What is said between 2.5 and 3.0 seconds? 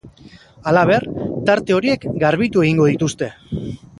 egingo